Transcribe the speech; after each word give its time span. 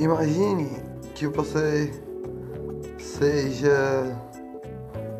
Imagine 0.00 0.66
que 1.14 1.26
você 1.26 1.92
seja 2.98 4.16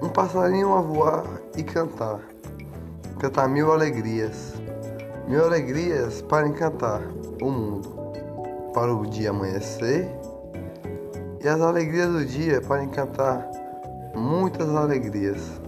um 0.00 0.08
passarinho 0.08 0.74
a 0.74 0.80
voar 0.80 1.26
e 1.54 1.62
cantar. 1.62 2.18
Cantar 3.18 3.46
mil 3.46 3.70
alegrias. 3.70 4.54
Mil 5.28 5.44
alegrias 5.44 6.22
para 6.22 6.48
encantar 6.48 7.02
o 7.42 7.50
mundo. 7.50 7.90
Para 8.72 8.94
o 8.94 9.06
dia 9.06 9.28
amanhecer. 9.28 10.08
E 11.44 11.46
as 11.46 11.60
alegrias 11.60 12.08
do 12.08 12.24
dia 12.24 12.62
para 12.62 12.82
encantar 12.82 13.50
muitas 14.16 14.74
alegrias. 14.74 15.60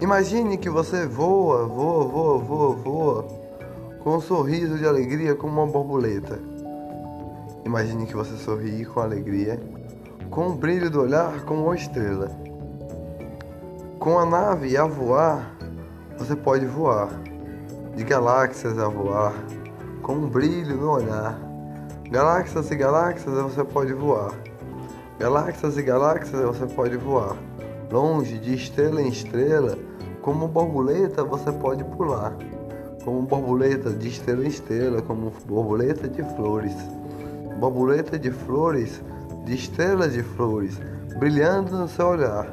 Imagine 0.00 0.58
que 0.58 0.68
você 0.68 1.06
voa, 1.06 1.64
voa, 1.68 2.04
voa, 2.08 2.38
voa, 2.38 2.74
voa, 2.74 3.26
com 4.00 4.16
um 4.16 4.20
sorriso 4.20 4.76
de 4.78 4.84
alegria 4.84 5.36
como 5.36 5.62
uma 5.62 5.66
borboleta. 5.70 6.55
Imagine 7.66 8.06
que 8.06 8.14
você 8.14 8.36
sorri 8.36 8.84
com 8.84 9.00
alegria, 9.00 9.60
com 10.30 10.50
o 10.50 10.54
brilho 10.54 10.88
do 10.88 11.00
olhar 11.00 11.40
como 11.40 11.64
uma 11.64 11.74
estrela. 11.74 12.30
Com 13.98 14.20
a 14.20 14.24
nave 14.24 14.76
a 14.76 14.84
voar, 14.84 15.52
você 16.16 16.36
pode 16.36 16.64
voar, 16.64 17.08
de 17.96 18.04
galáxias 18.04 18.78
a 18.78 18.86
voar, 18.86 19.34
com 20.00 20.12
um 20.12 20.28
brilho 20.28 20.76
no 20.76 20.92
olhar. 20.92 21.36
Galáxias 22.08 22.70
e 22.70 22.76
galáxias 22.76 23.34
você 23.34 23.64
pode 23.64 23.92
voar. 23.94 24.30
Galáxias 25.18 25.76
e 25.76 25.82
galáxias 25.82 26.40
você 26.40 26.66
pode 26.72 26.96
voar. 26.96 27.36
Longe, 27.90 28.38
de 28.38 28.54
estrela 28.54 29.02
em 29.02 29.08
estrela, 29.08 29.76
como 30.22 30.46
borboleta 30.46 31.24
você 31.24 31.50
pode 31.50 31.82
pular. 31.82 32.32
Como 33.04 33.22
borboleta 33.22 33.90
de 33.90 34.06
estrela 34.06 34.44
em 34.44 34.48
estrela, 34.48 35.02
como 35.02 35.32
borboleta 35.48 36.06
de 36.06 36.22
flores. 36.36 36.76
Borboleta 37.58 38.18
de 38.18 38.30
flores, 38.30 39.02
de 39.44 39.54
estrelas 39.54 40.12
de 40.12 40.22
flores, 40.22 40.80
brilhando 41.18 41.76
no 41.76 41.88
seu 41.88 42.08
olhar. 42.08 42.46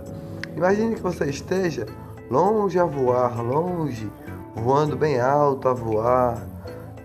Imagine 0.55 0.95
que 0.95 1.01
você 1.01 1.25
esteja 1.25 1.85
longe 2.29 2.79
a 2.79 2.85
voar, 2.85 3.41
longe, 3.41 4.11
voando 4.55 4.95
bem 4.95 5.19
alto 5.19 5.67
a 5.67 5.73
voar, 5.73 6.41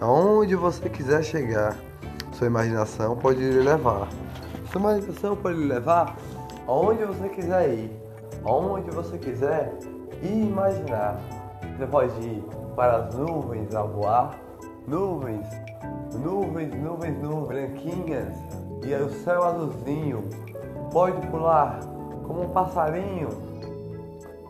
aonde 0.01 0.55
você 0.55 0.89
quiser 0.89 1.23
chegar. 1.23 1.77
Sua 2.33 2.47
imaginação 2.47 3.17
pode 3.17 3.41
lhe 3.41 3.61
levar. 3.61 4.09
Sua 4.71 4.81
imaginação 4.81 5.37
pode 5.37 5.59
lhe 5.59 5.67
levar 5.67 6.17
aonde 6.67 7.05
você 7.05 7.29
quiser 7.29 7.75
ir 7.75 8.09
aonde 8.45 8.91
você 8.91 9.19
quiser 9.19 9.73
imaginar. 10.23 11.21
Você 11.77 11.87
pode 11.87 12.21
ir 12.21 12.43
para 12.75 12.97
as 12.97 13.15
nuvens 13.15 13.75
a 13.75 13.83
voar, 13.83 14.39
nuvens, 14.87 15.47
nuvens, 16.17 16.75
nuvens, 16.75 17.23
nuvens 17.23 17.48
branquinhas 17.48 18.39
e 18.83 18.95
o 18.95 19.11
céu 19.25 19.45
azulzinho. 19.45 20.25
Pode 20.92 21.27
pular 21.28 21.81
como 22.27 22.42
um 22.42 22.48
passarinho 22.48 23.28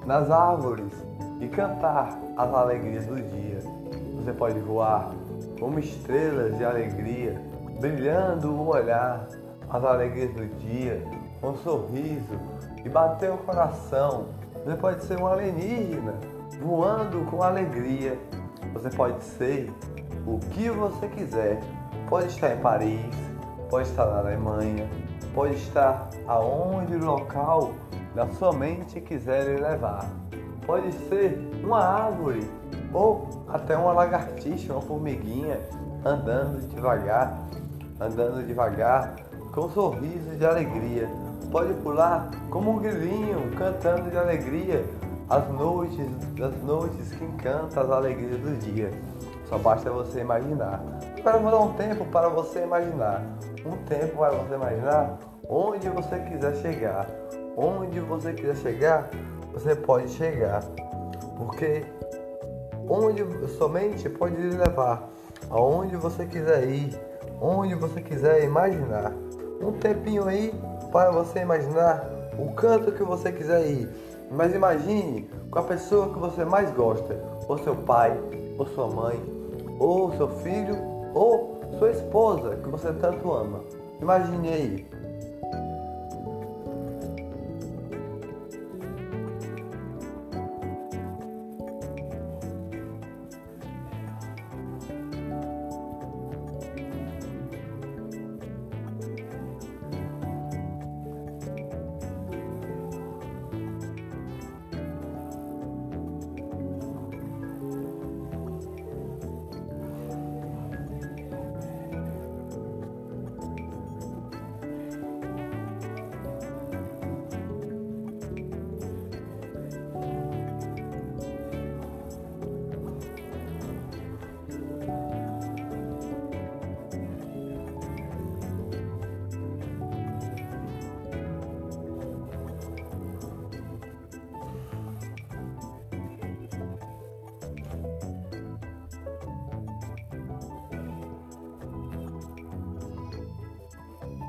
nas 0.06 0.31
árvores 0.31 0.92
e 1.41 1.48
cantar 1.48 2.19
as 2.36 2.55
alegrias 2.55 3.06
do 3.06 3.17
dia. 3.17 3.61
Você 4.17 4.33
pode 4.33 4.59
voar 4.61 5.11
como 5.59 5.79
estrelas 5.79 6.56
de 6.56 6.64
alegria, 6.64 7.41
brilhando 7.81 8.53
o 8.53 8.69
olhar, 8.69 9.29
as 9.70 9.84
alegrias 9.84 10.33
do 10.33 10.47
dia, 10.59 11.03
com 11.41 11.51
um 11.51 11.56
sorriso 11.59 12.39
e 12.84 12.89
bater 12.89 13.31
o 13.31 13.39
coração. 13.39 14.27
Você 14.64 14.77
pode 14.77 15.05
ser 15.05 15.20
um 15.20 15.27
alienígena 15.27 16.14
voando 16.61 17.25
com 17.31 17.42
alegria. 17.42 18.19
Você 18.73 18.91
pode 18.91 19.23
ser 19.23 19.73
o 20.34 20.39
que 20.51 20.70
você 20.70 21.08
quiser. 21.08 21.61
Pode 22.08 22.29
estar 22.29 22.55
em 22.55 22.58
Paris, 22.61 23.01
pode 23.70 23.89
estar 23.89 24.07
na 24.07 24.19
Alemanha, 24.19 24.89
pode 25.35 25.55
estar 25.55 26.08
aonde 26.27 26.97
o 26.97 27.05
local 27.05 27.73
da 28.14 28.27
sua 28.29 28.52
mente 28.52 29.01
quiser 29.01 29.61
levar. 29.61 30.08
Pode 30.67 30.92
ser 31.08 31.39
uma 31.63 31.83
árvore 31.83 32.48
ou 32.92 33.45
até 33.48 33.77
uma 33.77 33.92
lagartixa, 33.92 34.73
uma 34.73 34.83
formiguinha 34.83 35.61
andando 36.05 36.67
devagar, 36.69 37.39
andando 38.01 38.47
devagar 38.47 39.17
com 39.52 39.63
um 39.63 39.70
sorriso 39.70 40.36
de 40.36 40.47
alegria 40.47 41.08
pode 41.51 41.73
pular 41.75 42.31
como 42.51 42.73
um 42.73 42.79
grilinho 42.79 43.51
cantando 43.57 44.11
de 44.11 44.17
alegria 44.17 44.85
as 45.29 45.48
noites, 45.48 46.07
as 46.42 46.63
noites 46.63 47.13
que 47.13 47.25
encantam 47.25 47.83
as 47.83 47.91
alegrias 47.91 48.41
do 48.41 48.58
dia. 48.58 48.91
Só 49.48 49.57
basta 49.59 49.91
você 49.91 50.20
imaginar. 50.20 50.83
Agora 51.19 51.39
vou 51.39 51.51
dar 51.51 51.59
um 51.61 51.73
tempo 51.73 52.05
para 52.07 52.29
você 52.29 52.63
imaginar. 52.63 53.23
Um 53.64 53.77
tempo 53.85 54.19
para 54.19 54.33
você 54.33 54.55
imaginar 54.55 55.19
onde 55.48 55.89
você 55.89 56.19
quiser 56.19 56.55
chegar. 56.57 57.07
Onde 57.57 57.98
você 58.01 58.33
quiser 58.33 58.57
chegar, 58.57 59.11
você 59.53 59.75
pode 59.75 60.08
chegar. 60.11 60.63
Porque 61.39 61.85
onde 62.89 63.25
somente 63.57 64.08
pode 64.08 64.37
lhe 64.37 64.57
levar. 64.57 65.08
Aonde 65.51 65.97
você 65.97 66.27
quiser 66.27 66.69
ir. 66.69 67.01
Onde 67.41 67.75
você 67.75 68.03
quiser 68.03 68.45
imaginar. 68.45 69.13
Um 69.61 69.73
tempinho 69.73 70.29
aí 70.29 70.55
para 70.92 71.11
você 71.11 71.41
imaginar 71.41 72.05
o 72.39 72.53
canto 72.53 72.92
que 72.92 73.03
você 73.03 73.33
quiser 73.33 73.67
ir. 73.67 73.89
Mas 74.31 74.55
imagine 74.55 75.29
com 75.51 75.58
a 75.58 75.63
pessoa 75.63 76.13
que 76.13 76.19
você 76.19 76.45
mais 76.45 76.70
gosta, 76.73 77.19
ou 77.48 77.58
seu 77.58 77.75
pai, 77.75 78.17
ou 78.58 78.67
sua 78.67 78.87
mãe, 78.87 79.38
ou 79.78 80.12
seu 80.16 80.28
filho, 80.28 80.77
ou 81.14 81.61
sua 81.78 81.90
esposa 81.90 82.56
que 82.56 82.68
você 82.68 82.92
tanto 82.94 83.33
ama. 83.33 83.61
Imagine 84.00 84.48
aí. 84.48 84.86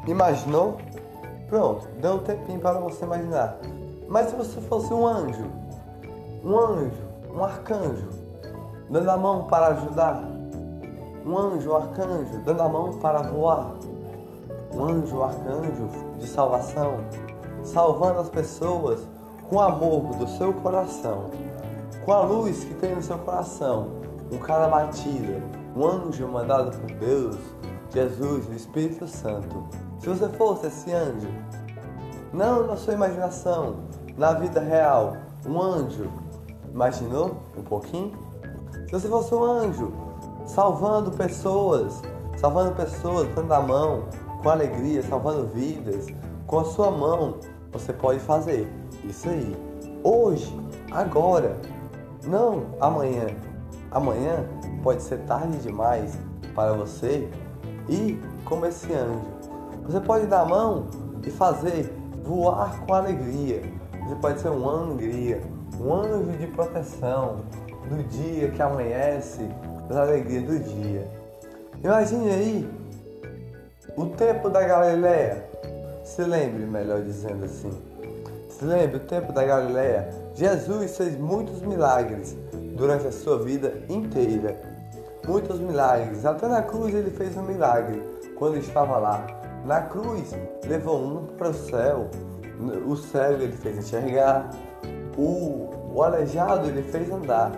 Imaginou? 0.08 0.78
Pronto, 1.48 1.88
deu 2.00 2.14
um 2.14 2.20
tempinho 2.20 2.60
para 2.60 2.80
você 2.80 3.06
imaginar. 3.06 3.58
Mas 4.08 4.30
se 4.30 4.36
você 4.36 4.62
fosse 4.62 4.94
um 4.94 5.06
anjo, 5.06 5.46
um 6.44 6.58
anjo, 6.58 7.04
um 7.34 7.44
arcanjo, 7.44 8.10
dando 8.90 9.10
a 9.10 9.18
mão 9.18 9.44
para 9.46 9.68
ajudar, 9.68 10.24
um 11.26 11.38
anjo, 11.38 11.72
um 11.72 11.76
arcanjo, 11.76 12.40
dando 12.44 12.62
a 12.62 12.70
mão 12.70 12.94
para 13.00 13.22
voar, 13.24 13.76
um 14.74 14.84
anjo, 14.84 15.18
um 15.18 15.24
arcanjo 15.24 15.90
de 16.18 16.28
salvação, 16.28 16.98
salvando 17.64 18.20
as 18.20 18.30
pessoas 18.30 19.08
com 19.50 19.58
o 19.58 19.62
amor 19.62 20.16
do 20.16 20.28
seu 20.28 20.54
coração, 20.54 21.26
com 22.06 22.14
a 22.14 22.22
luz 22.22 22.64
que 22.64 22.74
tem 22.76 22.96
no 22.96 23.02
seu 23.02 23.18
coração, 23.18 23.90
com 24.30 24.38
cada 24.38 24.68
batida, 24.68 25.42
um 25.76 25.86
anjo 25.86 26.28
mandado 26.28 26.78
por 26.78 26.92
Deus, 26.96 27.38
Jesus, 27.92 28.48
o 28.48 28.54
Espírito 28.54 29.08
Santo 29.08 29.89
se 30.00 30.08
você 30.08 30.30
fosse 30.30 30.68
esse 30.68 30.94
anjo, 30.94 31.28
não 32.32 32.66
na 32.66 32.78
sua 32.78 32.94
imaginação, 32.94 33.78
na 34.18 34.34
vida 34.34 34.62
real, 34.62 35.18
um 35.46 35.62
anjo, 35.62 36.10
imaginou 36.72 37.36
um 37.58 37.64
pouquinho? 37.64 38.14
Se 38.86 38.92
você 38.94 39.10
fosse 39.10 39.36
um 39.36 39.44
anjo, 39.44 39.92
salvando 40.46 41.12
pessoas, 41.12 42.02
salvando 42.38 42.74
pessoas, 42.76 43.28
dando 43.36 43.54
a 43.54 43.60
mão, 43.60 44.06
com 44.42 44.50
alegria, 44.50 45.04
salvando 45.04 45.48
vidas, 45.48 46.08
com 46.48 46.60
a 46.60 46.66
sua 46.66 46.90
mão, 46.90 47.36
você 47.72 47.92
pode 47.92 48.20
fazer 48.22 48.72
isso 49.04 49.28
aí. 49.28 49.56
Hoje, 50.02 50.58
agora, 50.92 51.58
não 52.26 52.64
amanhã. 52.80 53.28
Amanhã 53.92 54.46
pode 54.82 55.04
ser 55.04 55.18
tarde 55.26 55.58
demais 55.58 56.18
para 56.56 56.72
você 56.74 57.30
ir 57.90 58.22
como 58.46 58.66
esse 58.66 58.94
anjo 58.94 59.39
Você 59.90 60.00
pode 60.02 60.28
dar 60.28 60.42
a 60.42 60.46
mão 60.46 60.86
e 61.26 61.32
fazer 61.32 61.92
voar 62.24 62.80
com 62.86 62.94
alegria. 62.94 63.60
Você 64.04 64.16
pode 64.22 64.40
ser 64.40 64.50
um 64.50 64.70
alegria, 64.70 65.42
um 65.82 65.92
anjo 65.92 66.32
de 66.38 66.46
proteção 66.46 67.38
do 67.90 68.04
dia 68.04 68.52
que 68.52 68.62
amanhece, 68.62 69.50
das 69.88 69.98
alegrias 69.98 70.44
do 70.44 70.60
dia. 70.60 71.10
Imagine 71.84 72.30
aí 72.30 72.70
o 73.98 74.06
tempo 74.06 74.48
da 74.48 74.62
Galileia. 74.62 75.44
Se 76.04 76.22
lembre, 76.22 76.68
melhor 76.68 77.02
dizendo 77.02 77.46
assim. 77.46 77.72
Se 78.48 78.66
lembre 78.66 78.98
o 78.98 79.00
tempo 79.00 79.34
da 79.34 79.44
Galileia. 79.44 80.08
Jesus 80.36 80.98
fez 80.98 81.18
muitos 81.18 81.62
milagres 81.62 82.38
durante 82.76 83.08
a 83.08 83.12
sua 83.12 83.40
vida 83.40 83.74
inteira. 83.90 84.56
Muitos 85.28 85.60
milagres. 85.60 86.28
Até 86.28 86.48
na 86.48 86.62
cruz 86.62 86.94
ele 86.94 87.10
fez 87.10 87.36
um 87.36 87.42
milagre 87.42 88.04
quando 88.38 88.58
estava 88.58 89.00
lá. 89.00 89.39
Na 89.66 89.82
cruz 89.82 90.36
levou 90.66 91.00
um 91.00 91.26
para 91.38 91.50
o 91.50 91.54
céu. 91.54 92.10
O 92.86 92.96
cego 92.96 93.44
ele 93.44 93.54
fez 93.54 93.78
enxergar. 93.78 94.50
O, 95.18 95.70
o 95.94 96.04
aleijado 96.04 96.68
ele 96.68 96.84
fez 96.84 97.12
andar. 97.12 97.52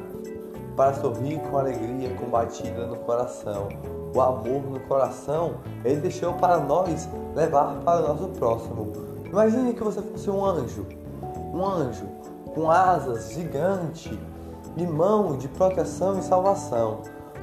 Para 0.76 0.94
sorrir 0.94 1.40
com 1.40 1.58
alegria 1.58 2.14
combatida 2.16 2.88
no 2.88 2.98
coração. 2.98 3.70
O 4.14 4.22
amor 4.22 4.62
no 4.64 4.80
coração 4.82 5.56
ele 5.86 6.02
deixou 6.02 6.34
para 6.34 6.60
nós 6.60 7.08
levar 7.36 7.76
para 7.82 8.04
o 8.04 8.08
nosso 8.08 8.28
próximo. 8.30 8.92
Imagine 9.26 9.74
que 9.74 9.84
você 9.84 10.02
fosse 10.02 10.30
um 10.30 10.44
anjo. 10.46 10.86
Um 11.54 11.66
anjo 11.66 12.06
com 12.54 12.70
asas 12.70 13.32
gigante 13.32 14.20
e 14.78 14.86
mão 14.86 15.38
de 15.38 15.48
proteção 15.48 16.18
e 16.18 16.22
salvação, 16.22 17.02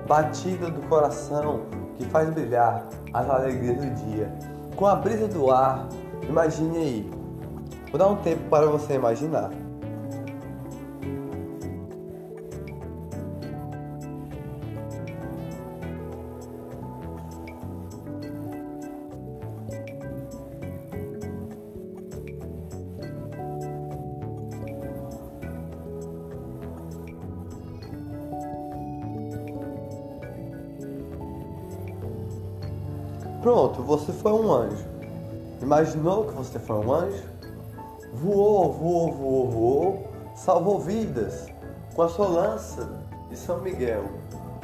batida 0.08 0.70
do 0.70 0.80
coração 0.88 1.60
que 1.98 2.04
faz 2.06 2.30
brilhar 2.30 2.88
as 3.12 3.28
alegrias 3.28 3.76
do 3.76 3.90
dia. 4.06 4.32
Com 4.74 4.86
a 4.86 4.96
brisa 4.96 5.28
do 5.28 5.50
ar, 5.50 5.86
imagine 6.28 6.78
aí. 6.78 7.10
Vou 7.90 7.98
dar 7.98 8.08
um 8.08 8.16
tempo 8.16 8.42
para 8.48 8.66
você 8.66 8.94
imaginar. 8.94 9.50
Pronto, 33.48 33.82
você 33.82 34.12
foi 34.12 34.32
um 34.32 34.52
anjo. 34.52 34.84
Imaginou 35.62 36.26
que 36.26 36.34
você 36.34 36.58
foi 36.58 36.76
um 36.84 36.92
anjo? 36.92 37.24
Voou, 38.12 38.74
voou, 38.74 39.10
voou, 39.10 39.50
voou, 39.50 40.08
salvou 40.34 40.78
vidas 40.78 41.46
com 41.94 42.02
a 42.02 42.10
sua 42.10 42.28
lança 42.28 42.86
de 43.30 43.38
São 43.38 43.58
Miguel, 43.60 44.04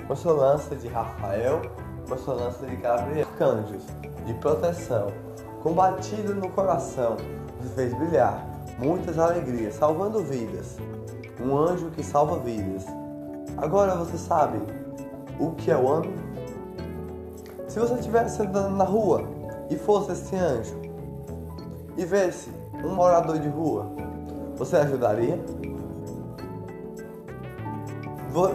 com 0.06 0.12
a 0.12 0.16
sua 0.16 0.34
lança 0.34 0.76
de 0.76 0.86
Rafael, 0.86 1.62
com 2.06 2.12
a 2.12 2.18
sua 2.18 2.34
lança 2.34 2.66
de 2.66 2.76
Gabriel. 2.76 3.26
Arcanjos 3.26 3.84
de 4.26 4.34
proteção, 4.34 5.06
combatido 5.62 6.34
no 6.34 6.50
coração, 6.50 7.16
você 7.62 7.70
fez 7.70 7.94
brilhar 7.94 8.46
muitas 8.78 9.18
alegrias, 9.18 9.76
salvando 9.76 10.22
vidas. 10.22 10.76
Um 11.40 11.56
anjo 11.56 11.88
que 11.88 12.02
salva 12.02 12.38
vidas. 12.38 12.84
Agora 13.56 13.96
você 13.96 14.18
sabe 14.18 14.58
o 15.40 15.52
que 15.52 15.70
é 15.70 15.76
o 15.78 15.86
homem? 15.86 16.33
Se 17.74 17.80
você 17.80 17.94
estivesse 17.94 18.40
andando 18.40 18.76
na 18.76 18.84
rua 18.84 19.24
e 19.68 19.76
fosse 19.76 20.12
esse 20.12 20.36
anjo 20.36 20.80
e 21.96 22.04
vesse 22.04 22.48
um 22.84 22.94
morador 22.94 23.36
de 23.36 23.48
rua, 23.48 23.90
você 24.56 24.76
ajudaria? 24.76 25.44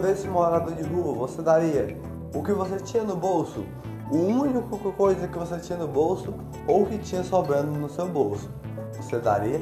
Vesse 0.00 0.26
um 0.26 0.32
morador 0.32 0.72
de 0.72 0.82
rua, 0.84 1.12
você 1.12 1.42
daria 1.42 2.00
o 2.34 2.42
que 2.42 2.54
você 2.54 2.76
tinha 2.76 3.04
no 3.04 3.14
bolso, 3.14 3.66
o 4.10 4.16
único 4.16 4.78
coisa 4.92 5.28
que 5.28 5.38
você 5.38 5.58
tinha 5.58 5.78
no 5.78 5.86
bolso 5.86 6.32
ou 6.66 6.86
que 6.86 6.96
tinha 6.96 7.22
sobrando 7.22 7.72
no 7.72 7.90
seu 7.90 8.08
bolso, 8.08 8.48
você 8.96 9.18
daria? 9.18 9.60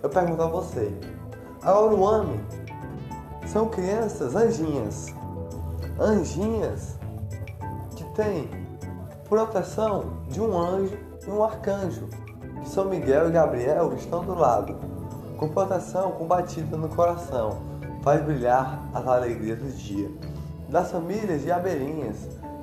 Eu 0.00 0.08
pergunto 0.08 0.40
a 0.40 0.46
você. 0.46 0.96
Agora 1.62 1.92
o 1.92 2.00
homem 2.00 2.40
são 3.48 3.66
crianças 3.66 4.36
anjinhas. 4.36 5.06
Anjinhas 5.98 6.97
tem 8.18 8.50
proteção 9.28 10.24
de 10.28 10.40
um 10.40 10.58
anjo 10.58 10.98
e 11.24 11.30
um 11.30 11.44
arcanjo, 11.44 12.08
que 12.60 12.68
São 12.68 12.86
Miguel 12.86 13.28
e 13.28 13.30
Gabriel 13.30 13.94
estão 13.94 14.24
do 14.24 14.34
lado, 14.34 14.74
com 15.36 15.48
proteção 15.48 16.10
combatida 16.10 16.76
no 16.76 16.88
coração, 16.88 17.60
faz 18.02 18.20
brilhar 18.24 18.82
as 18.92 19.06
alegrias 19.06 19.60
do 19.60 19.70
dia. 19.70 20.10
Das 20.68 20.90
famílias 20.90 21.42
de 21.42 21.52
abelhinhas, 21.52 22.16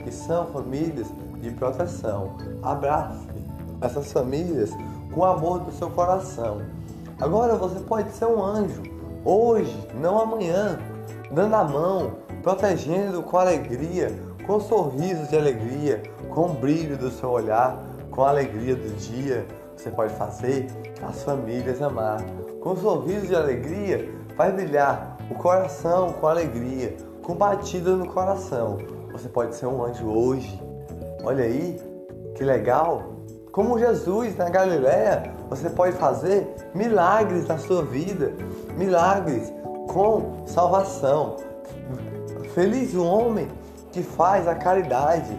que 0.04 0.12
são 0.12 0.46
famílias 0.48 1.08
de 1.40 1.50
proteção, 1.52 2.36
abrace 2.62 3.26
essas 3.80 4.12
famílias 4.12 4.72
com 5.14 5.22
o 5.22 5.26
amor 5.26 5.60
do 5.60 5.72
seu 5.72 5.90
coração. 5.90 6.64
Agora 7.22 7.56
você 7.56 7.80
pode 7.80 8.12
ser 8.12 8.26
um 8.26 8.44
anjo, 8.44 8.84
hoje, 9.24 9.88
não 10.02 10.20
amanhã, 10.20 10.78
dando 11.32 11.56
a 11.56 11.64
mão, 11.64 12.12
protegendo 12.44 13.24
com 13.24 13.38
alegria 13.38 14.25
com 14.46 14.60
sorrisos 14.60 15.30
de 15.30 15.38
alegria, 15.38 16.02
com 16.30 16.46
o 16.46 16.54
brilho 16.54 16.98
do 16.98 17.10
seu 17.10 17.30
olhar, 17.30 17.84
com 18.12 18.24
a 18.24 18.30
alegria 18.30 18.76
do 18.76 18.96
dia, 18.96 19.46
você 19.76 19.90
pode 19.90 20.14
fazer 20.14 20.68
as 21.02 21.24
famílias 21.24 21.82
amar. 21.82 22.24
Com 22.62 22.76
sorrisos 22.76 23.28
de 23.28 23.36
alegria, 23.36 24.10
faz 24.36 24.54
brilhar 24.54 25.18
o 25.30 25.36
coração 25.36 26.14
com 26.14 26.28
alegria, 26.28 26.96
com 27.24 27.36
batida 27.36 27.96
no 27.96 28.08
coração. 28.08 28.78
Você 29.12 29.28
pode 29.28 29.56
ser 29.56 29.66
um 29.66 29.84
anjo 29.84 30.08
hoje. 30.08 30.62
Olha 31.24 31.44
aí, 31.44 31.80
que 32.36 32.44
legal! 32.44 33.16
Como 33.52 33.80
Jesus 33.80 34.36
na 34.36 34.50
Galiléia, 34.50 35.32
você 35.50 35.70
pode 35.70 35.96
fazer 35.96 36.54
milagres 36.74 37.48
na 37.48 37.58
sua 37.58 37.84
vida, 37.84 38.34
milagres 38.78 39.52
com 39.88 40.46
salvação. 40.46 41.38
Feliz 42.54 42.94
o 42.94 43.06
homem 43.06 43.48
que 43.96 44.04
faz 44.04 44.46
a 44.46 44.54
caridade. 44.54 45.34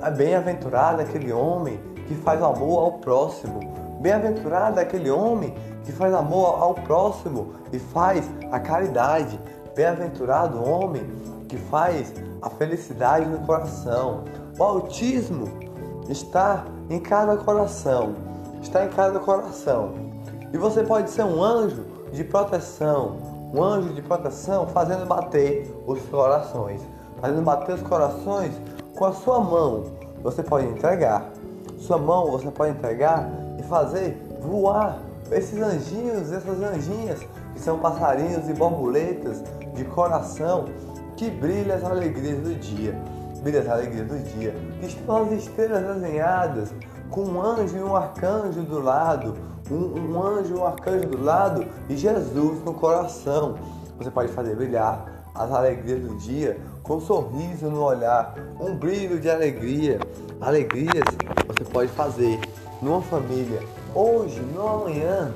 É 0.00 0.10
bem-aventurado 0.10 1.02
aquele 1.02 1.30
homem 1.30 1.78
que 2.08 2.14
faz 2.14 2.42
amor 2.42 2.84
ao 2.84 2.92
próximo. 2.92 3.60
Bem-aventurado 4.00 4.80
aquele 4.80 5.10
homem 5.10 5.54
que 5.84 5.92
faz 5.92 6.14
amor 6.14 6.62
ao 6.62 6.74
próximo 6.74 7.52
e 7.70 7.78
faz 7.78 8.30
a 8.50 8.58
caridade. 8.58 9.38
Bem-aventurado 9.76 10.58
o 10.58 10.66
homem 10.66 11.02
que 11.46 11.58
faz 11.58 12.14
a 12.40 12.48
felicidade 12.48 13.26
no 13.26 13.40
coração. 13.40 14.24
O 14.58 14.62
autismo 14.62 15.48
está 16.08 16.64
em 16.88 16.98
cada 16.98 17.36
coração. 17.36 18.14
Está 18.62 18.86
em 18.86 18.88
cada 18.88 19.20
coração. 19.20 19.92
E 20.50 20.56
você 20.56 20.82
pode 20.82 21.10
ser 21.10 21.24
um 21.24 21.42
anjo 21.42 21.84
de 22.10 22.24
proteção, 22.24 23.18
um 23.52 23.62
anjo 23.62 23.90
de 23.92 24.00
proteção 24.00 24.66
fazendo 24.66 25.04
bater 25.04 25.70
os 25.86 26.00
corações 26.06 26.80
fazendo 27.22 27.42
bater 27.42 27.76
os 27.76 27.82
corações 27.82 28.52
com 28.96 29.04
a 29.04 29.12
sua 29.12 29.38
mão. 29.38 29.84
Você 30.24 30.42
pode 30.42 30.66
entregar. 30.66 31.30
Sua 31.78 31.96
mão 31.96 32.32
você 32.32 32.50
pode 32.50 32.72
entregar 32.72 33.30
e 33.58 33.62
fazer 33.62 34.20
voar 34.40 34.98
esses 35.30 35.62
anjinhos, 35.62 36.32
essas 36.32 36.60
anjinhas, 36.60 37.20
que 37.54 37.60
são 37.60 37.78
passarinhos 37.78 38.48
e 38.48 38.52
borboletas 38.52 39.42
de 39.72 39.84
coração 39.84 40.66
que 41.16 41.30
brilham 41.30 41.76
as 41.76 41.84
alegrias 41.84 42.40
do 42.40 42.54
dia. 42.56 42.98
Brilha 43.40 43.60
as 43.60 43.68
alegrias 43.68 44.08
do 44.08 44.18
dia. 44.36 44.54
Que 44.80 44.86
estão 44.86 45.24
as 45.24 45.32
estrelas 45.32 45.94
desenhadas 45.94 46.72
com 47.10 47.22
um 47.22 47.40
anjo 47.40 47.76
e 47.76 47.82
um 47.82 47.94
arcanjo 47.94 48.62
do 48.62 48.80
lado. 48.80 49.34
Um, 49.70 50.10
um 50.10 50.22
anjo 50.22 50.54
e 50.54 50.58
um 50.58 50.66
arcanjo 50.66 51.06
do 51.08 51.22
lado 51.22 51.64
e 51.88 51.96
Jesus 51.96 52.64
no 52.64 52.74
coração. 52.74 53.56
Você 53.98 54.10
pode 54.10 54.32
fazer 54.32 54.56
brilhar 54.56 55.21
as 55.34 55.50
alegrias 55.50 56.00
do 56.00 56.16
dia 56.16 56.60
com 56.82 56.96
um 56.96 57.00
sorriso 57.00 57.70
no 57.70 57.82
olhar, 57.82 58.34
um 58.60 58.74
brilho 58.74 59.20
de 59.20 59.30
alegria. 59.30 59.98
Alegrias 60.40 61.04
você 61.46 61.64
pode 61.64 61.90
fazer 61.92 62.38
numa 62.80 63.00
família, 63.02 63.60
hoje, 63.94 64.40
não 64.54 64.68
amanhã. 64.68 65.32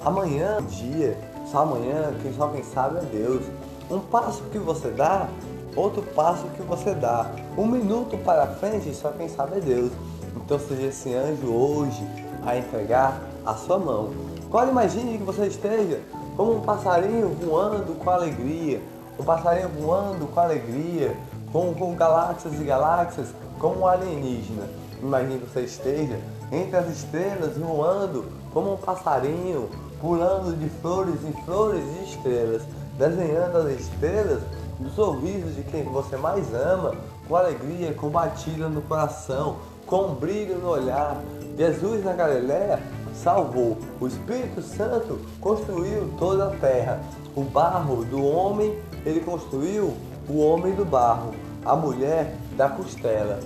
Amanhã, 0.00 0.58
dia, 0.62 1.16
só 1.50 1.58
amanhã, 1.58 2.12
quem 2.22 2.32
só 2.32 2.48
quem 2.48 2.62
sabe 2.62 2.98
é 2.98 3.02
Deus. 3.02 3.42
Um 3.90 3.98
passo 4.00 4.42
que 4.52 4.58
você 4.58 4.90
dá, 4.90 5.28
outro 5.74 6.02
passo 6.14 6.44
que 6.56 6.62
você 6.62 6.94
dá. 6.94 7.30
Um 7.56 7.66
minuto 7.66 8.16
para 8.18 8.46
frente, 8.46 8.94
só 8.94 9.10
quem 9.10 9.28
sabe 9.28 9.58
é 9.58 9.60
Deus. 9.60 9.92
Então 10.36 10.58
seja 10.58 10.86
esse 10.86 11.14
anjo 11.14 11.52
hoje 11.52 12.06
a 12.44 12.56
entregar 12.56 13.20
a 13.44 13.54
sua 13.54 13.78
mão. 13.78 14.10
Agora 14.46 14.70
imagine 14.70 15.18
que 15.18 15.24
você 15.24 15.46
esteja 15.46 16.00
como 16.36 16.56
um 16.56 16.60
passarinho 16.60 17.28
voando 17.30 17.94
com 17.98 18.10
alegria, 18.10 18.80
um 19.18 19.24
passarinho 19.24 19.68
voando 19.68 20.26
com 20.26 20.40
alegria, 20.40 21.16
com, 21.52 21.74
com 21.74 21.94
galáxias 21.94 22.60
e 22.60 22.64
galáxias, 22.64 23.28
como 23.58 23.80
um 23.80 23.86
alienígena. 23.86 24.64
imagine 25.02 25.40
que 25.40 25.50
você 25.50 25.60
esteja 25.62 26.18
entre 26.52 26.76
as 26.76 26.88
estrelas 26.88 27.56
voando 27.56 28.26
como 28.52 28.74
um 28.74 28.76
passarinho, 28.76 29.68
pulando 30.00 30.56
de 30.56 30.68
flores 30.80 31.22
em 31.24 31.32
flores 31.44 31.84
e 32.00 32.04
estrelas, 32.04 32.62
desenhando 32.96 33.58
as 33.58 33.80
estrelas 33.80 34.40
do 34.78 34.90
sorriso 34.90 35.50
de 35.50 35.62
quem 35.64 35.82
você 35.84 36.16
mais 36.16 36.54
ama, 36.54 36.94
com 37.28 37.36
alegria 37.36 37.92
combatida 37.92 38.68
no 38.68 38.80
coração, 38.82 39.56
com 39.86 40.06
um 40.06 40.14
brilho 40.14 40.58
no 40.58 40.68
olhar. 40.68 41.20
Jesus 41.56 42.04
na 42.04 42.12
Galiléia 42.12 42.80
salvou. 43.12 43.76
O 44.00 44.06
Espírito 44.06 44.62
Santo 44.62 45.18
construiu 45.40 46.10
toda 46.18 46.48
a 46.48 46.56
terra. 46.56 47.00
O 47.34 47.42
barro 47.42 48.04
do 48.04 48.24
homem, 48.24 48.78
ele 49.08 49.20
construiu 49.20 49.94
o 50.28 50.38
homem 50.38 50.74
do 50.74 50.84
barro, 50.84 51.34
a 51.64 51.74
mulher 51.74 52.34
da 52.56 52.68
costela. 52.68 53.40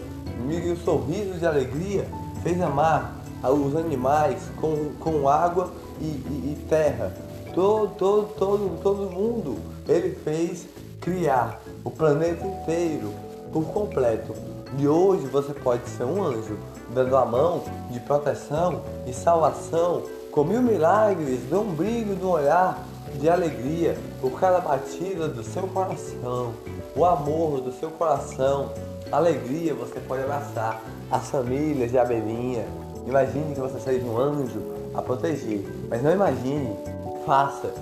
E 0.48 0.70
o 0.70 0.76
sorriso 0.76 1.38
de 1.38 1.46
alegria 1.46 2.06
fez 2.42 2.60
amar 2.60 3.16
os 3.42 3.76
animais 3.76 4.42
com, 4.60 4.90
com 4.98 5.28
água 5.28 5.72
e, 6.00 6.04
e, 6.04 6.52
e 6.52 6.66
terra. 6.68 7.12
Todo, 7.54 7.94
todo, 7.96 8.28
todo, 8.36 8.82
todo 8.82 9.10
mundo 9.10 9.58
ele 9.88 10.14
fez 10.16 10.66
criar 11.00 11.60
o 11.84 11.90
planeta 11.90 12.46
inteiro 12.46 13.12
por 13.52 13.64
completo. 13.66 14.34
E 14.78 14.88
hoje 14.88 15.26
você 15.26 15.52
pode 15.52 15.88
ser 15.90 16.04
um 16.04 16.22
anjo, 16.24 16.56
dando 16.94 17.16
a 17.16 17.26
mão 17.26 17.62
de 17.90 18.00
proteção 18.00 18.80
e 19.06 19.12
salvação, 19.12 20.02
com 20.30 20.44
mil 20.44 20.62
milagres, 20.62 21.46
de 21.46 21.54
um 21.54 21.74
brilho 21.74 22.14
no 22.14 22.30
olhar 22.30 22.82
de 23.22 23.30
alegria, 23.30 23.96
por 24.20 24.32
cada 24.40 24.58
batida 24.58 25.28
do 25.28 25.44
seu 25.44 25.62
coração, 25.68 26.54
o 26.96 27.04
amor 27.04 27.60
do 27.60 27.70
seu 27.70 27.88
coração, 27.88 28.72
alegria 29.12 29.72
você 29.74 30.00
pode 30.00 30.24
abraçar 30.24 30.82
as 31.08 31.30
famílias 31.30 31.92
de 31.92 31.98
abelhinha. 31.98 32.64
Imagine 33.06 33.54
que 33.54 33.60
você 33.60 33.78
seja 33.78 34.04
um 34.04 34.18
anjo 34.18 34.60
a 34.92 35.00
proteger, 35.00 35.64
mas 35.88 36.02
não 36.02 36.10
imagine, 36.10 36.76
faça. 37.24 37.72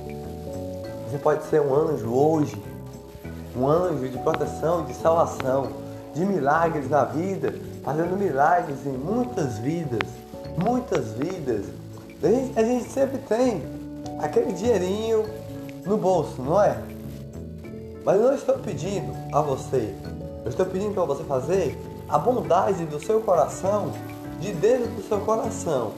Você 1.09 1.17
pode 1.17 1.43
ser 1.45 1.63
um 1.63 1.75
anjo 1.75 2.13
hoje, 2.13 2.63
um 3.57 3.67
anjo 3.67 4.11
de 4.11 4.19
proteção, 4.19 4.85
de 4.85 4.93
salvação, 4.93 5.69
de 6.15 6.23
milagres 6.23 6.91
na 6.91 7.05
vida, 7.05 7.55
fazendo 7.83 8.15
milagres 8.15 8.85
em 8.85 8.93
muitas 8.93 9.59
vidas, 9.59 10.07
muitas 10.63 11.15
vidas. 11.15 11.65
A 12.23 12.29
gente, 12.29 12.59
a 12.59 12.63
gente 12.63 12.91
sempre 12.91 13.17
tem 13.27 13.80
aquele 14.19 14.53
dinheirinho 14.53 15.25
no 15.85 15.97
bolso, 15.97 16.41
não 16.43 16.63
é? 16.63 16.79
Mas 18.05 18.17
eu 18.21 18.29
não 18.29 18.35
estou 18.35 18.59
pedindo 18.59 19.13
a 19.33 19.41
você, 19.41 19.95
eu 20.45 20.49
estou 20.49 20.67
pedindo 20.67 20.95
para 20.95 21.05
você 21.05 21.23
fazer 21.25 21.79
a 22.09 22.19
bondade 22.19 22.85
do 22.87 22.99
seu 22.99 23.21
coração 23.21 23.93
de 24.41 24.53
dentro 24.53 24.89
do 24.89 25.03
seu 25.03 25.21
coração, 25.21 25.93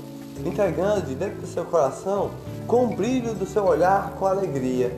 entregando 0.45 1.03
de 1.03 1.15
dentro 1.15 1.41
do 1.41 1.47
seu 1.47 1.65
coração 1.65 2.31
com 2.67 2.87
o 2.87 2.89
brilho 2.89 3.35
do 3.35 3.47
seu 3.47 3.65
olhar 3.65 4.11
com 4.19 4.27
alegria, 4.27 4.93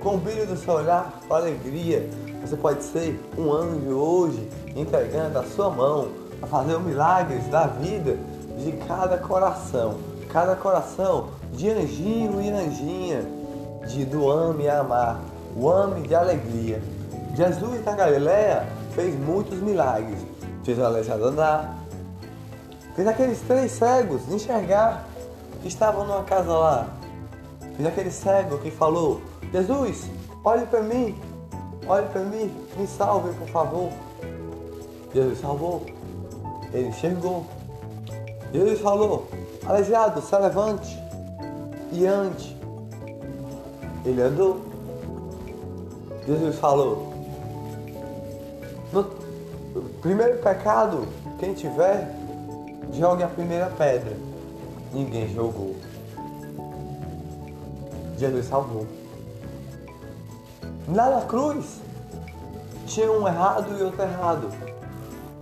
com 0.00 0.16
o 0.16 0.18
brilho 0.18 0.46
do 0.46 0.56
seu 0.56 0.74
olhar 0.74 1.20
com 1.26 1.34
alegria. 1.34 2.08
Você 2.42 2.56
pode 2.56 2.82
ser 2.82 3.20
um 3.36 3.52
anjo 3.52 3.96
hoje, 3.96 4.48
entregando 4.74 5.38
a 5.38 5.44
sua 5.44 5.70
mão 5.70 6.08
a 6.42 6.46
fazer 6.46 6.78
milagres 6.78 7.46
da 7.48 7.66
vida 7.66 8.16
de 8.58 8.72
cada 8.86 9.18
coração, 9.18 9.98
cada 10.32 10.54
coração 10.56 11.28
de 11.52 11.70
anjinho 11.70 12.40
e 12.40 12.50
anjinha, 12.50 13.22
de 13.86 14.04
do 14.04 14.30
ame 14.30 14.64
e 14.64 14.68
amar, 14.68 15.20
o 15.56 15.68
ame 15.68 16.06
de 16.06 16.14
alegria. 16.14 16.80
Jesus 17.34 17.84
na 17.84 17.92
Galileia 17.92 18.66
fez 18.94 19.18
muitos 19.18 19.58
milagres, 19.60 20.18
fez 20.64 20.78
o 20.78 20.84
aleijado 20.84 21.24
andar, 21.24 21.76
fez 22.94 23.06
aqueles 23.06 23.40
três 23.42 23.72
cegos 23.72 24.28
enxergar 24.28 25.06
que 25.62 25.68
estavam 25.68 26.06
numa 26.06 26.24
casa 26.24 26.52
lá, 26.52 26.88
fez 27.76 27.88
aquele 27.88 28.10
cego 28.10 28.58
que 28.58 28.70
falou: 28.70 29.22
Jesus, 29.52 30.10
olhe 30.44 30.66
para 30.66 30.82
mim, 30.82 31.16
olhe 31.86 32.06
para 32.06 32.22
mim, 32.22 32.54
me 32.76 32.86
salve 32.86 33.32
por 33.34 33.48
favor. 33.48 33.90
Jesus 35.14 35.40
salvou, 35.40 35.86
ele 36.72 36.88
enxergou. 36.88 37.46
Jesus 38.52 38.80
falou: 38.80 39.28
Aleijado, 39.68 40.22
se 40.22 40.34
levante 40.34 40.98
e 41.92 42.06
ande. 42.06 42.56
Ele 44.02 44.22
andou. 44.22 44.62
Jesus 46.26 46.56
falou: 46.56 47.12
No 48.90 49.04
primeiro 50.00 50.38
pecado, 50.38 51.06
quem 51.38 51.52
tiver, 51.52 52.08
jogue 52.94 53.22
a 53.22 53.28
primeira 53.28 53.66
pedra. 53.66 54.16
Ninguém 54.94 55.28
jogou. 55.34 55.76
Jesus 58.16 58.46
salvou. 58.46 58.86
Na 60.88 61.20
cruz, 61.20 61.78
tinha 62.86 63.12
um 63.12 63.28
errado 63.28 63.78
e 63.78 63.82
outro 63.82 64.00
errado. 64.00 64.48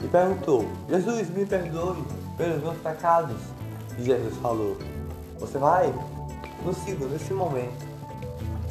E 0.02 0.08
perguntou: 0.08 0.64
Jesus, 0.88 1.30
me 1.30 1.46
perdoe 1.46 2.02
pelos 2.36 2.60
meus 2.60 2.76
pecados. 2.78 3.55
Jesus 3.98 4.36
falou: 4.36 4.76
Você 5.38 5.58
vai 5.58 5.92
no 6.64 6.74
siga 6.74 7.06
nesse 7.06 7.32
momento, 7.32 7.86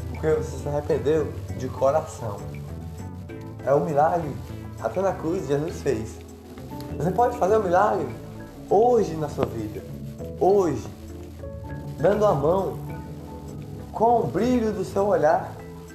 porque 0.10 0.28
você 0.30 0.58
se 0.58 0.68
arrependeu 0.68 1.32
de 1.58 1.68
coração. 1.70 2.38
É 3.66 3.74
um 3.74 3.86
milagre, 3.86 4.32
até 4.82 5.02
na 5.02 5.14
cruz 5.14 5.48
Jesus 5.48 5.82
fez. 5.82 6.18
Você 6.98 7.12
pode 7.12 7.38
fazer 7.38 7.58
um 7.58 7.64
milagre 7.64 8.08
hoje 8.70 9.16
na 9.16 9.30
sua 9.30 9.46
vida, 9.46 9.84
hoje, 10.40 10.86
dando 11.98 12.26
a 12.26 12.34
mão, 12.34 12.78
com 13.92 14.22
o 14.22 14.28
brilho 14.28 14.72
do 14.72 14.84
seu 14.84 15.08
olhar, 15.08 15.54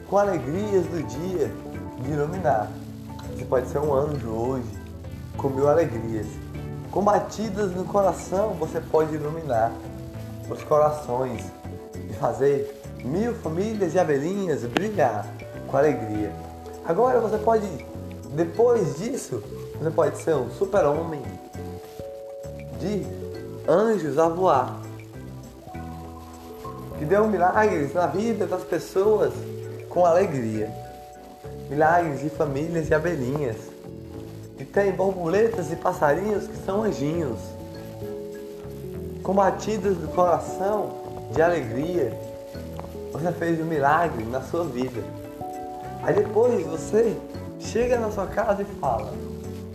com 0.09 0.19
alegrias 0.19 0.85
do 0.87 1.03
dia, 1.07 1.51
de 2.03 2.11
iluminar. 2.11 2.71
Você 3.35 3.45
pode 3.45 3.69
ser 3.69 3.79
um 3.79 3.95
anjo 3.95 4.29
hoje, 4.29 4.69
com 5.37 5.49
mil 5.49 5.69
alegrias. 5.69 6.27
Com 6.91 7.03
batidas 7.03 7.71
no 7.73 7.85
coração, 7.85 8.55
você 8.55 8.81
pode 8.81 9.15
iluminar 9.15 9.73
os 10.51 10.63
corações 10.65 11.45
e 11.95 12.13
fazer 12.15 12.83
mil 13.05 13.33
famílias 13.37 13.93
de 13.93 13.99
abelhinhas 13.99 14.65
brilhar 14.65 15.25
com 15.69 15.77
alegria. 15.77 16.33
Agora 16.85 17.21
você 17.21 17.39
pode, 17.39 17.67
depois 18.31 18.97
disso, 18.97 19.41
você 19.79 19.91
pode 19.91 20.19
ser 20.19 20.35
um 20.35 20.51
super-homem 20.51 21.23
de 22.81 23.07
anjos 23.71 24.19
a 24.19 24.29
voar. 24.29 24.81
Que 26.99 27.05
deu 27.05 27.29
milagres 27.29 27.95
na 27.95 28.09
vida 28.09 28.47
das 28.47 28.65
pessoas 28.65 29.33
com 29.89 30.05
alegria. 30.05 30.69
Milagres 31.69 32.21
de 32.21 32.31
famílias 32.31 32.89
de 32.89 32.95
abelhinhas. 32.95 33.70
Que 34.61 34.67
tem 34.67 34.93
borboletas 34.93 35.73
e 35.73 35.77
passarinhos 35.77 36.47
que 36.47 36.57
são 36.67 36.83
anjinhos. 36.83 37.39
Com 39.23 39.33
batidas 39.33 39.97
do 39.97 40.07
coração 40.09 40.91
de 41.33 41.41
alegria. 41.41 42.13
Você 43.11 43.33
fez 43.33 43.59
um 43.59 43.65
milagre 43.65 44.23
na 44.25 44.43
sua 44.43 44.65
vida. 44.65 45.03
Aí 46.03 46.13
depois 46.13 46.67
você 46.67 47.17
chega 47.59 47.99
na 47.99 48.11
sua 48.11 48.27
casa 48.27 48.61
e 48.61 48.67
fala: 48.79 49.11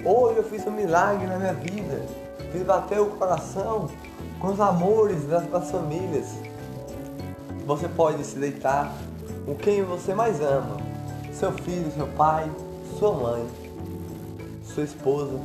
Hoje 0.05 0.37
eu 0.37 0.43
fiz 0.43 0.67
um 0.67 0.71
milagre 0.71 1.25
na 1.25 1.39
minha 1.39 1.53
vida. 1.55 2.05
Fiz 2.51 2.61
bater 2.61 2.99
o 2.99 3.07
coração 3.07 3.89
com 4.39 4.49
os 4.49 4.59
amores 4.59 5.23
das, 5.23 5.47
das 5.47 5.71
famílias. 5.71 6.27
Você 7.65 7.87
pode 7.87 8.23
se 8.23 8.37
deitar 8.37 8.93
com 9.47 9.55
quem 9.55 9.81
você 9.81 10.13
mais 10.13 10.39
ama: 10.39 10.77
seu 11.33 11.51
filho, 11.53 11.91
seu 11.91 12.05
pai, 12.09 12.47
sua 12.99 13.13
mãe, 13.13 13.64
sua 14.75 14.83
esposa. 14.83 15.39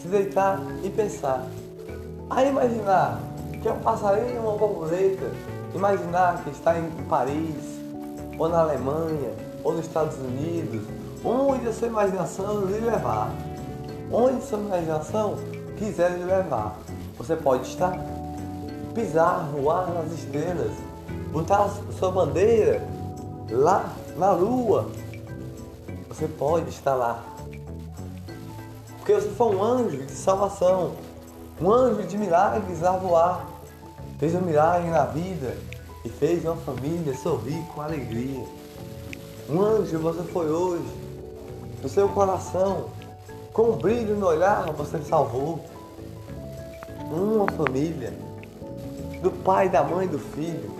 Se 0.00 0.08
deitar 0.08 0.62
e 0.82 0.88
pensar. 0.88 1.46
Aí 2.30 2.48
imaginar 2.48 3.20
que 3.60 3.68
é 3.68 3.72
um 3.72 3.80
passarinho 3.80 4.40
uma 4.40 4.56
borboleta. 4.56 5.30
Imaginar 5.74 6.42
que 6.42 6.50
está 6.50 6.78
em 6.78 6.88
Paris, 7.08 7.80
ou 8.38 8.48
na 8.48 8.60
Alemanha, 8.60 9.32
ou 9.62 9.74
nos 9.74 9.86
Estados 9.86 10.16
Unidos, 10.18 10.82
onde 11.24 11.68
a 11.68 11.72
sua 11.72 11.88
imaginação 11.88 12.64
lhe 12.64 12.80
levar. 12.80 13.30
Onde 14.10 14.36
a 14.36 14.40
sua 14.40 14.58
imaginação 14.58 15.34
quiser 15.76 16.12
lhe 16.12 16.24
levar. 16.24 16.76
Você 17.18 17.36
pode 17.36 17.66
estar, 17.66 17.98
pisar, 18.94 19.48
voar 19.52 19.88
nas 19.92 20.12
estrelas, 20.12 20.72
botar 21.32 21.68
sua 21.98 22.10
bandeira 22.10 22.86
lá 23.50 23.92
na 24.16 24.32
lua. 24.32 24.86
Você 26.14 26.28
pode 26.28 26.68
estar 26.68 26.94
lá. 26.94 27.24
Porque 28.98 29.14
você 29.14 29.28
foi 29.30 29.56
um 29.56 29.60
anjo 29.60 30.06
de 30.06 30.12
salvação, 30.12 30.92
um 31.60 31.68
anjo 31.72 32.04
de 32.04 32.16
milagres 32.16 32.84
a 32.84 32.92
voar. 32.92 33.44
Fez 34.20 34.32
um 34.32 34.40
milagre 34.40 34.88
na 34.90 35.06
vida 35.06 35.56
e 36.04 36.08
fez 36.08 36.44
uma 36.44 36.54
família 36.54 37.16
sorrir 37.16 37.60
com 37.74 37.80
alegria. 37.80 38.44
Um 39.50 39.60
anjo 39.60 39.98
você 39.98 40.22
foi 40.22 40.48
hoje, 40.52 40.88
no 41.82 41.88
seu 41.88 42.08
coração, 42.08 42.90
Com 43.52 43.70
um 43.70 43.76
brilho 43.76 44.16
no 44.16 44.26
olhar, 44.26 44.64
você 44.72 44.98
salvou 45.02 45.64
uma 47.10 47.46
família, 47.52 48.12
do 49.20 49.30
pai, 49.30 49.68
da 49.68 49.82
mãe, 49.82 50.08
do 50.08 50.18
filho. 50.18 50.70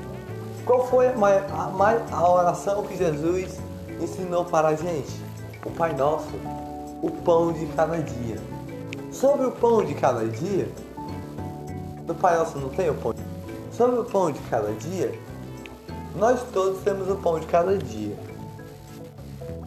Qual 0.65 0.87
foi 0.89 1.07
a, 1.07 1.13
a, 1.13 2.17
a 2.17 2.33
oração 2.33 2.83
que 2.85 2.97
Jesus 2.97 3.59
ensinou 4.01 4.45
para 4.45 4.69
a 4.69 4.75
gente? 4.75 5.24
O 5.65 5.71
Pai 5.71 5.95
Nosso, 5.95 6.29
o 7.01 7.11
pão 7.11 7.53
de 7.53 7.67
cada 7.67 7.99
dia. 7.99 8.37
Sobre 9.11 9.47
o 9.47 9.53
pão 9.53 9.83
de 9.85 9.95
cada 9.95 10.27
dia, 10.27 10.69
no 12.07 12.15
Pai 12.15 12.37
Nosso 12.37 12.59
não 12.59 12.69
tem 12.69 12.91
o 12.91 12.95
pão. 12.95 13.15
Sobre 13.73 14.01
o 14.01 14.05
pão 14.05 14.31
de 14.31 14.39
cada 14.51 14.71
dia, 14.73 15.19
nós 16.17 16.43
todos 16.53 16.83
temos 16.83 17.09
o 17.09 17.17
pão 17.17 17.41
de 17.41 17.47
cada 17.47 17.77
dia. 17.79 18.15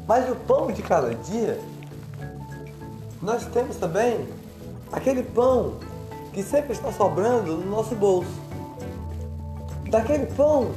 Mas 0.08 0.30
o 0.30 0.36
pão 0.36 0.72
de 0.72 0.82
cada 0.82 1.14
dia, 1.16 1.60
nós 3.22 3.46
temos 3.46 3.76
também 3.78 4.28
aquele 4.92 5.24
pão 5.24 5.74
que 6.32 6.44
sempre 6.44 6.74
está 6.74 6.92
sobrando 6.92 7.58
no 7.58 7.70
nosso 7.70 7.96
bolso. 7.96 8.30
Daquele 9.90 10.28
pão, 10.28 10.72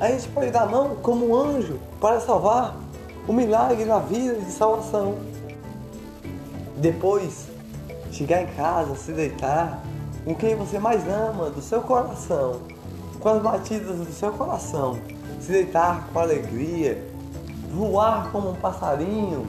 a 0.00 0.08
gente 0.08 0.28
pode 0.28 0.50
dar 0.50 0.62
a 0.62 0.66
mão 0.66 0.96
como 0.96 1.28
um 1.28 1.34
anjo 1.34 1.78
para 2.00 2.18
salvar 2.20 2.74
o 3.30 3.32
milagre 3.32 3.84
na 3.84 4.00
vida 4.00 4.40
de 4.40 4.50
salvação. 4.50 5.14
Depois, 6.78 7.46
chegar 8.10 8.42
em 8.42 8.48
casa, 8.48 8.96
se 8.96 9.12
deitar 9.12 9.84
com 10.24 10.34
quem 10.34 10.56
você 10.56 10.80
mais 10.80 11.06
ama, 11.08 11.48
do 11.48 11.62
seu 11.62 11.80
coração, 11.80 12.62
com 13.20 13.28
as 13.28 13.40
batidas 13.40 13.98
do 13.98 14.12
seu 14.12 14.32
coração, 14.32 14.98
se 15.40 15.52
deitar 15.52 16.08
com 16.12 16.18
alegria, 16.18 17.06
voar 17.72 18.32
como 18.32 18.50
um 18.50 18.54
passarinho, 18.56 19.46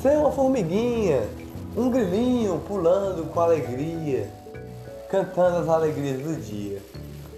ser 0.00 0.16
uma 0.16 0.32
formiguinha, 0.32 1.28
um 1.76 1.90
grilinho 1.90 2.58
pulando 2.66 3.30
com 3.30 3.38
alegria, 3.38 4.32
cantando 5.10 5.58
as 5.58 5.68
alegrias 5.68 6.22
do 6.22 6.40
dia. 6.40 6.80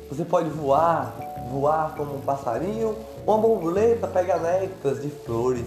Você 0.08 0.24
pode 0.24 0.48
voar, 0.48 1.12
voar 1.52 1.94
como 1.94 2.16
um 2.16 2.20
passarinho, 2.22 2.96
uma 3.26 3.36
borboleta 3.36 4.06
pega 4.06 4.38
néctares 4.38 5.02
de 5.02 5.10
flores. 5.10 5.66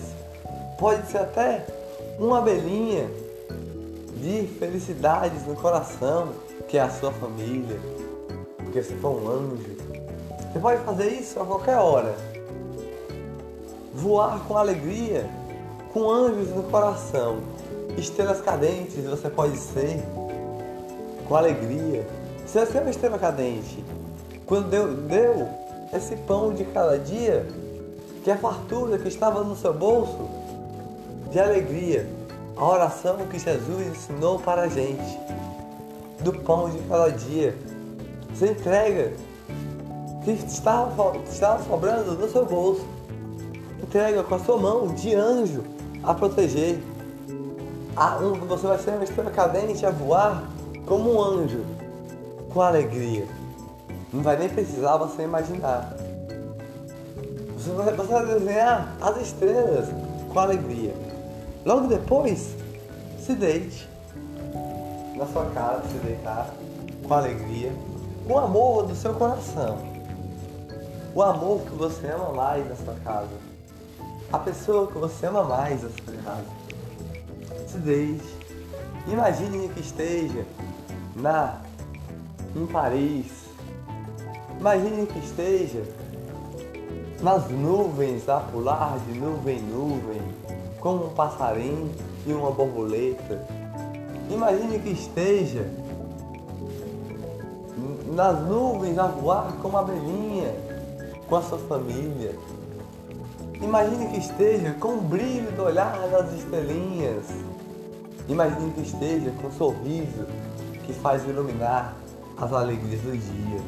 Pode 0.79 1.07
ser 1.11 1.19
até 1.19 1.63
uma 2.17 2.39
abelhinha 2.39 3.07
de 4.17 4.47
felicidades 4.59 5.45
no 5.45 5.55
coração, 5.55 6.29
que 6.67 6.79
é 6.79 6.81
a 6.81 6.89
sua 6.89 7.11
família, 7.11 7.79
porque 8.57 8.81
você 8.81 8.95
foi 8.95 9.11
um 9.11 9.29
anjo. 9.29 9.77
Você 10.51 10.59
pode 10.59 10.81
fazer 10.83 11.09
isso 11.09 11.39
a 11.39 11.45
qualquer 11.45 11.77
hora. 11.77 12.15
Voar 13.93 14.39
com 14.47 14.57
alegria, 14.57 15.29
com 15.93 16.09
anjos 16.09 16.49
no 16.49 16.63
coração 16.63 17.37
estrelas 17.97 18.41
cadentes 18.41 19.05
você 19.05 19.29
pode 19.29 19.57
ser 19.57 20.03
com 21.27 21.35
alegria. 21.35 22.05
Você 22.45 22.59
é 22.59 22.81
uma 22.81 22.89
estrela 22.89 23.17
cadente, 23.17 23.83
quando 24.45 24.69
deu, 24.69 24.93
deu 24.93 25.64
esse 25.97 26.15
pão 26.15 26.53
de 26.53 26.63
cada 26.65 26.97
dia, 26.97 27.45
que 28.23 28.31
a 28.31 28.37
fartura 28.37 28.97
que 28.97 29.07
estava 29.07 29.43
no 29.43 29.55
seu 29.55 29.73
bolso, 29.73 30.29
de 31.31 31.39
alegria, 31.39 32.07
a 32.55 32.65
oração 32.65 33.17
que 33.29 33.37
Jesus 33.37 33.87
ensinou 33.87 34.39
para 34.39 34.63
a 34.63 34.67
gente, 34.67 35.19
do 36.21 36.33
pão 36.33 36.69
de 36.69 36.79
cada 36.87 37.09
dia. 37.09 37.55
Você 38.33 38.51
entrega 38.51 39.13
que 40.23 40.31
estava, 40.31 41.17
estava 41.29 41.63
sobrando 41.63 42.13
no 42.13 42.29
seu 42.29 42.45
bolso. 42.45 42.85
Entrega 43.83 44.24
com 44.24 44.35
a 44.35 44.39
sua 44.39 44.57
mão 44.57 44.87
de 44.87 45.13
anjo 45.13 45.63
a 46.03 46.13
proteger 46.13 46.79
ah, 47.98 48.17
você 48.46 48.67
vai 48.67 48.77
ser 48.77 48.91
uma 48.91 49.05
estrela 49.05 49.31
cadente 49.31 49.85
a 49.85 49.89
voar 49.89 50.43
como 50.85 51.13
um 51.13 51.22
anjo, 51.22 51.63
com 52.53 52.61
alegria. 52.61 53.25
Não 54.15 54.23
vai 54.23 54.37
nem 54.37 54.49
precisar 54.49 54.97
você 54.97 55.23
imaginar. 55.23 55.93
Você 57.57 57.69
vai, 57.71 57.93
você 57.93 58.11
vai 58.11 58.25
desenhar 58.25 58.95
as 59.01 59.17
estrelas 59.21 59.89
com 60.31 60.39
alegria. 60.39 60.95
Logo 61.65 61.87
depois, 61.87 62.55
se 63.19 63.33
deite 63.33 63.87
na 65.15 65.25
sua 65.27 65.45
casa, 65.51 65.83
se 65.89 65.97
deitar 65.99 66.49
com 67.07 67.13
alegria, 67.13 67.71
com 68.27 68.39
amor 68.39 68.87
do 68.87 68.95
seu 68.95 69.13
coração. 69.13 69.77
O 71.13 71.21
amor 71.21 71.61
que 71.61 71.75
você 71.75 72.07
ama 72.07 72.31
mais 72.31 72.67
na 72.67 72.75
sua 72.75 72.95
casa. 73.03 73.37
A 74.31 74.39
pessoa 74.39 74.87
que 74.87 74.97
você 74.97 75.27
ama 75.27 75.43
mais 75.43 75.83
na 75.83 75.89
sua 75.89 76.23
casa 76.23 76.65
lucidez. 77.75 78.21
Imagine 79.07 79.69
que 79.69 79.79
esteja 79.81 80.45
na 81.15 81.61
em 82.55 82.65
Paris. 82.65 83.45
Imagine 84.59 85.05
que 85.05 85.20
esteja 85.20 85.83
nas 87.22 87.50
nuvens 87.50 88.27
a 88.27 88.39
pular 88.39 88.98
de 89.00 89.20
nuvem 89.20 89.57
em 89.57 89.61
nuvem, 89.61 90.22
como 90.79 91.05
um 91.05 91.09
passarinho 91.09 91.91
e 92.25 92.33
uma 92.33 92.51
borboleta. 92.51 93.46
Imagine 94.29 94.79
que 94.79 94.89
esteja 94.89 95.70
nas 98.13 98.39
nuvens 98.48 98.98
a 98.98 99.07
voar 99.07 99.53
como 99.61 99.77
uma 99.77 99.81
abelhinha 99.81 100.53
com 101.27 101.35
a 101.35 101.41
sua 101.41 101.57
família. 101.59 102.35
Imagine 103.61 104.07
que 104.07 104.20
esteja 104.20 104.74
com 104.74 104.96
o 104.96 105.01
brilho 105.01 105.51
do 105.51 105.63
olhar 105.63 105.98
das 106.09 106.33
estrelinhas 106.33 107.25
Imagine 108.27 108.72
que 108.72 108.81
esteja 108.81 109.31
com 109.39 109.48
um 109.48 109.51
sorriso 109.51 110.25
que 110.83 110.94
faz 110.94 111.24
iluminar 111.25 111.94
as 112.37 112.51
alegrias 112.51 113.00
do 113.01 113.15
dia. 113.15 113.61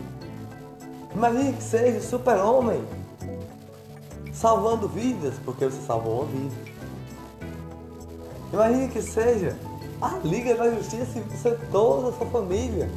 Imagine 1.17 1.53
que 1.53 1.63
seja 1.63 1.99
super-homem, 1.99 2.80
salvando 4.32 4.88
vidas, 4.88 5.34
porque 5.43 5.65
você 5.65 5.82
salvou 5.82 6.21
uma 6.21 6.25
vida. 6.27 6.56
Imagine 8.53 8.88
que 8.88 9.01
seja 9.01 9.58
a 9.99 10.10
Liga 10.23 10.53
da 10.53 10.69
Justiça 10.69 11.17
e 11.17 11.21
você 11.21 11.58
toda 11.71 12.10
a 12.10 12.12
sua 12.12 12.27
família. 12.27 12.88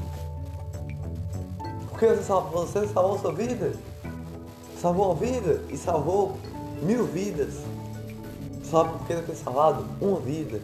Porque 1.88 2.08
você 2.08 2.22
salvou, 2.22 2.66
você 2.66 2.86
salvou 2.88 3.18
sua 3.18 3.32
vida, 3.32 3.72
salvou 4.78 5.06
uma 5.06 5.14
vida 5.14 5.62
e 5.70 5.78
salvou 5.78 6.36
mil 6.82 7.06
vidas. 7.06 7.54
Só 8.64 8.84
porque 8.84 9.14
ter 9.14 9.34
salvado 9.34 9.86
uma 9.98 10.20
vida 10.20 10.60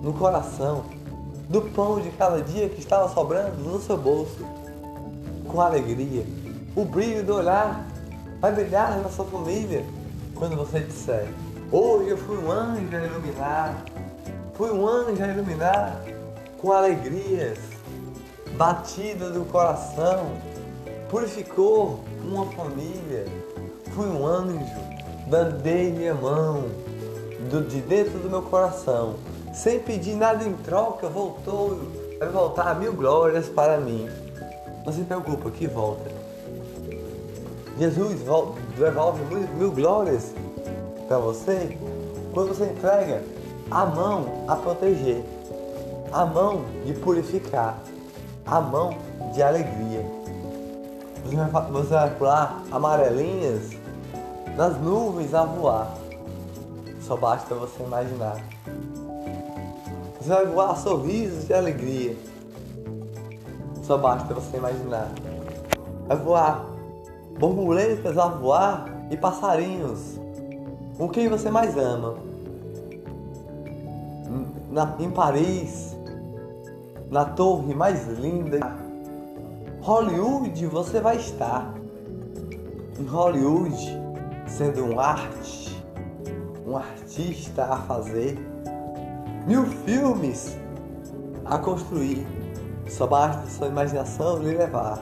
no 0.00 0.12
coração, 0.12 0.84
do 1.48 1.62
pão 1.62 2.00
de 2.00 2.10
cada 2.10 2.40
dia 2.40 2.68
que 2.68 2.78
estava 2.78 3.12
sobrando 3.12 3.56
no 3.56 3.80
seu 3.80 3.96
bolso, 3.96 4.61
com 5.52 5.60
alegria. 5.60 6.24
O 6.74 6.84
brilho 6.84 7.22
do 7.22 7.36
olhar 7.36 7.86
vai 8.40 8.52
brilhar 8.52 8.98
na 8.98 9.10
sua 9.10 9.26
família 9.26 9.84
quando 10.34 10.56
você 10.56 10.80
disser: 10.80 11.28
Hoje 11.70 12.08
eu 12.08 12.16
fui 12.16 12.38
um 12.38 12.50
anjo 12.50 12.96
a 12.96 13.04
iluminar, 13.04 13.84
fui 14.54 14.70
um 14.70 14.88
anjo 14.88 15.22
a 15.22 15.28
iluminar 15.28 16.02
com 16.58 16.72
alegrias, 16.72 17.58
batida 18.56 19.30
do 19.30 19.44
coração, 19.44 20.32
purificou 21.10 22.02
uma 22.24 22.46
família, 22.46 23.26
fui 23.94 24.06
um 24.06 24.26
anjo, 24.26 24.64
dei 25.62 25.92
minha 25.92 26.14
mão 26.14 26.64
do, 27.50 27.60
de 27.62 27.80
dentro 27.82 28.18
do 28.18 28.30
meu 28.30 28.42
coração 28.42 29.16
sem 29.52 29.78
pedir 29.78 30.14
nada 30.14 30.44
em 30.44 30.54
troca, 30.54 31.08
voltou, 31.08 31.78
vai 32.18 32.28
voltar 32.28 32.74
mil 32.78 32.92
glórias 32.94 33.48
para 33.48 33.76
mim. 33.76 34.08
Não 34.84 34.92
se 34.92 35.02
preocupa, 35.02 35.50
que 35.50 35.66
volta. 35.66 36.10
Jesus 37.78 38.20
devolve 38.76 39.24
mil, 39.34 39.48
mil 39.54 39.70
glórias 39.70 40.32
para 41.08 41.18
você 41.18 41.76
quando 42.32 42.48
você 42.48 42.64
entrega 42.64 43.22
a 43.70 43.86
mão 43.86 44.44
a 44.48 44.56
proteger, 44.56 45.22
a 46.12 46.24
mão 46.24 46.64
de 46.84 46.92
purificar, 46.94 47.78
a 48.46 48.60
mão 48.60 48.96
de 49.34 49.42
alegria. 49.42 50.04
Você 51.24 51.36
vai, 51.36 51.70
você 51.70 51.90
vai 51.90 52.10
pular 52.16 52.62
amarelinhas 52.70 53.70
nas 54.56 54.78
nuvens 54.80 55.32
a 55.32 55.44
voar. 55.44 55.94
Só 57.00 57.16
basta 57.16 57.54
você 57.54 57.82
imaginar. 57.82 58.36
Você 60.20 60.28
vai 60.28 60.46
voar 60.46 60.76
sorrisos 60.76 61.46
de 61.46 61.54
alegria. 61.54 62.16
Só 63.82 63.98
basta 63.98 64.32
você 64.32 64.56
imaginar. 64.56 65.10
Vai 66.06 66.16
voar 66.16 66.72
borboletas 67.38 68.16
a 68.16 68.28
voar 68.28 68.86
e 69.10 69.16
passarinhos. 69.16 70.20
Com 70.96 71.08
quem 71.08 71.28
você 71.28 71.50
mais 71.50 71.76
ama? 71.76 72.14
Na, 74.70 74.94
em 74.98 75.10
Paris, 75.10 75.96
na 77.10 77.24
torre 77.24 77.74
mais 77.74 78.06
linda. 78.06 78.60
Hollywood 79.82 80.66
você 80.66 81.00
vai 81.00 81.16
estar. 81.16 81.74
Em 82.98 83.04
Hollywood, 83.04 84.00
sendo 84.46 84.84
um 84.84 85.00
arte, 85.00 85.84
um 86.66 86.76
artista 86.76 87.64
a 87.64 87.76
fazer 87.78 88.38
mil 89.46 89.64
filmes 89.66 90.56
a 91.44 91.58
construir. 91.58 92.41
Só 92.92 93.06
basta 93.06 93.48
sua 93.48 93.68
imaginação 93.68 94.38
lhe 94.38 94.54
levar. 94.54 95.00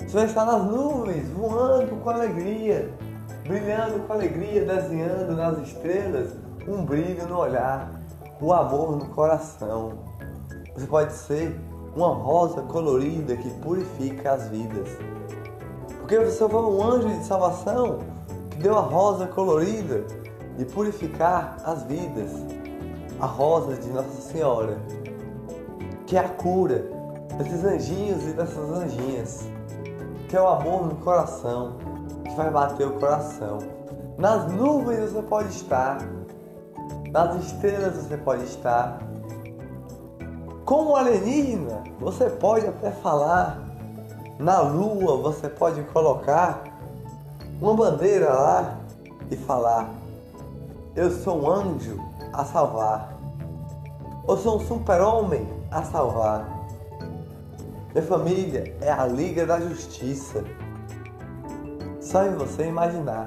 Você 0.00 0.16
vai 0.16 0.26
estar 0.26 0.44
nas 0.44 0.64
nuvens, 0.64 1.28
voando 1.28 1.94
com 2.02 2.10
alegria, 2.10 2.92
brilhando 3.46 4.00
com 4.00 4.12
alegria, 4.12 4.64
desenhando 4.64 5.36
nas 5.36 5.56
estrelas 5.58 6.32
um 6.66 6.84
brilho 6.84 7.28
no 7.28 7.38
olhar, 7.38 7.92
o 8.40 8.52
amor 8.52 8.96
no 8.96 9.06
coração. 9.10 9.92
Você 10.74 10.86
pode 10.88 11.12
ser 11.12 11.56
uma 11.94 12.08
rosa 12.08 12.62
colorida 12.62 13.36
que 13.36 13.50
purifica 13.60 14.32
as 14.32 14.48
vidas. 14.48 14.88
Porque 16.00 16.18
você 16.18 16.48
foi 16.48 16.60
um 16.60 16.82
anjo 16.82 17.08
de 17.08 17.24
salvação 17.24 18.00
que 18.50 18.58
deu 18.58 18.76
a 18.76 18.80
rosa 18.80 19.28
colorida 19.28 20.04
de 20.58 20.64
purificar 20.64 21.56
as 21.64 21.84
vidas. 21.84 22.32
A 23.20 23.26
rosa 23.26 23.76
de 23.76 23.88
Nossa 23.90 24.20
Senhora, 24.20 24.76
que 26.04 26.16
é 26.16 26.20
a 26.20 26.28
cura 26.28 26.95
desses 27.38 27.64
anjinhos 27.64 28.24
e 28.24 28.32
dessas 28.32 28.70
anjinhas, 28.70 29.48
que 30.28 30.36
é 30.36 30.40
o 30.40 30.46
amor 30.46 30.86
no 30.86 30.96
coração, 30.96 31.76
que 32.24 32.34
vai 32.34 32.50
bater 32.50 32.86
o 32.86 32.92
coração. 32.92 33.58
Nas 34.16 34.50
nuvens 34.52 35.10
você 35.10 35.22
pode 35.22 35.48
estar, 35.48 35.98
nas 37.10 37.44
estrelas 37.44 37.94
você 37.94 38.16
pode 38.16 38.44
estar. 38.44 38.98
Como 40.64 40.96
alienígena, 40.96 41.84
você 42.00 42.28
pode 42.28 42.66
até 42.66 42.90
falar. 42.90 43.62
Na 44.38 44.60
lua 44.60 45.16
você 45.16 45.48
pode 45.48 45.82
colocar 45.84 46.64
uma 47.60 47.74
bandeira 47.74 48.32
lá 48.32 48.78
e 49.30 49.36
falar: 49.36 49.88
Eu 50.94 51.10
sou 51.10 51.42
um 51.42 51.50
anjo 51.50 51.98
a 52.32 52.44
salvar. 52.44 53.14
Eu 54.28 54.36
sou 54.36 54.56
um 54.56 54.60
super-homem 54.60 55.46
a 55.70 55.82
salvar. 55.82 56.55
Minha 57.96 58.08
família 58.08 58.76
é 58.82 58.92
a 58.92 59.06
Liga 59.06 59.46
da 59.46 59.58
Justiça. 59.58 60.44
Só 61.98 62.26
em 62.26 62.34
você 62.34 62.66
imaginar. 62.66 63.26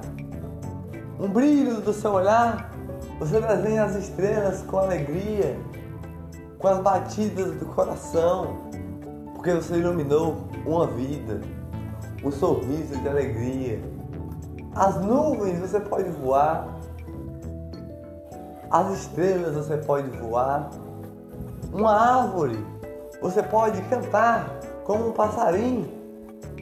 Um 1.19 1.27
brilho 1.27 1.81
do 1.81 1.91
seu 1.91 2.11
olhar, 2.11 2.71
você 3.17 3.41
desenha 3.41 3.85
as 3.85 3.95
estrelas 3.95 4.61
com 4.61 4.77
alegria, 4.77 5.59
com 6.59 6.67
as 6.67 6.79
batidas 6.81 7.55
do 7.55 7.65
coração, 7.65 8.57
porque 9.33 9.55
você 9.55 9.75
iluminou 9.75 10.37
uma 10.67 10.85
vida, 10.85 11.41
um 12.23 12.31
sorriso 12.31 12.95
de 13.01 13.09
alegria. 13.09 13.81
As 14.75 15.03
nuvens 15.03 15.57
você 15.61 15.79
pode 15.79 16.11
voar, 16.11 16.67
as 18.69 18.99
estrelas 18.99 19.55
você 19.55 19.77
pode 19.77 20.15
voar, 20.19 20.69
uma 21.73 21.91
árvore 21.91 22.63
você 23.21 23.43
pode 23.43 23.81
cantar 23.83 24.59
como 24.85 25.09
um 25.09 25.11
passarinho, 25.11 25.99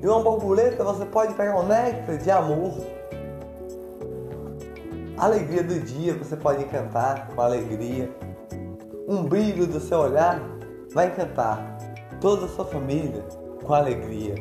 e 0.02 0.08
uma 0.08 0.22
borboleta 0.22 0.84
você 0.84 1.06
pode 1.06 1.34
pegar 1.34 1.60
um 1.60 1.66
néctar 1.66 2.18
de 2.18 2.30
amor. 2.30 2.74
Alegria 5.18 5.64
do 5.64 5.80
dia 5.80 6.14
você 6.14 6.36
pode 6.36 6.64
cantar 6.66 7.30
com 7.30 7.42
alegria. 7.42 8.12
Um 9.08 9.24
brilho 9.24 9.66
do 9.66 9.80
seu 9.80 10.00
olhar 10.00 10.40
vai 10.94 11.08
encantar 11.08 11.78
toda 12.22 12.46
a 12.46 12.50
sua 12.50 12.66
família 12.66 13.24
com 13.64 13.74
alegria. 13.74 14.36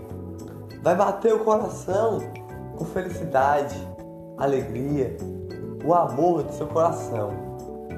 Vai 0.82 0.94
bater 0.94 1.32
o 1.32 1.38
coração 1.40 2.20
com 2.76 2.84
felicidade, 2.84 3.76
alegria, 4.36 5.16
o 5.84 5.94
amor 5.94 6.42
do 6.42 6.52
seu 6.52 6.66
coração. 6.66 7.32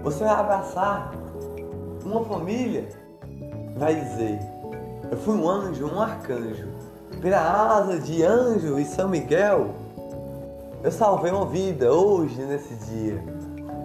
Você 0.03 0.23
vai 0.23 0.35
abraçar 0.35 1.13
uma 2.05 2.25
família, 2.25 2.89
vai 3.79 3.95
dizer: 3.95 4.39
Eu 5.11 5.17
fui 5.17 5.35
um 5.35 5.49
anjo, 5.49 5.87
um 5.87 6.01
arcanjo, 6.01 6.69
pela 7.21 7.77
asa 7.79 7.99
de 7.99 8.23
anjo 8.23 8.79
e 8.79 8.85
São 8.85 9.09
Miguel. 9.09 9.71
Eu 10.83 10.93
salvei 10.93 11.33
uma 11.33 11.47
vida 11.47 11.93
hoje, 11.93 12.41
nesse 12.43 12.75
dia. 12.75 13.23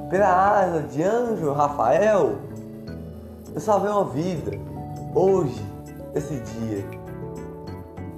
Pela 0.10 0.60
asa 0.60 0.82
de 0.82 1.02
anjo 1.02 1.52
Rafael, 1.54 2.36
eu 3.54 3.62
salvei 3.62 3.90
uma 3.90 4.06
vida 4.06 4.52
hoje, 5.16 5.64
nesse 6.14 6.36
dia. 6.36 6.86